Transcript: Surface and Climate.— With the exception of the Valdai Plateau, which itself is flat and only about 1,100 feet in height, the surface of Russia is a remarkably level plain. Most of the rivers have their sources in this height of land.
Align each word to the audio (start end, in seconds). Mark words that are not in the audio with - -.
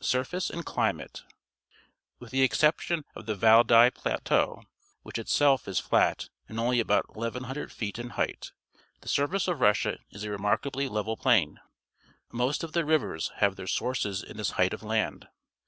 Surface 0.00 0.50
and 0.50 0.66
Climate.— 0.66 1.22
With 2.18 2.32
the 2.32 2.42
exception 2.42 3.04
of 3.14 3.26
the 3.26 3.36
Valdai 3.36 3.90
Plateau, 3.94 4.64
which 5.02 5.16
itself 5.16 5.68
is 5.68 5.78
flat 5.78 6.28
and 6.48 6.58
only 6.58 6.80
about 6.80 7.14
1,100 7.14 7.70
feet 7.70 7.96
in 8.00 8.10
height, 8.18 8.50
the 9.02 9.08
surface 9.08 9.46
of 9.46 9.60
Russia 9.60 10.00
is 10.10 10.24
a 10.24 10.30
remarkably 10.32 10.88
level 10.88 11.16
plain. 11.16 11.60
Most 12.32 12.64
of 12.64 12.72
the 12.72 12.84
rivers 12.84 13.30
have 13.36 13.54
their 13.54 13.68
sources 13.68 14.24
in 14.24 14.38
this 14.38 14.50
height 14.58 14.72
of 14.72 14.82
land. 14.82 15.28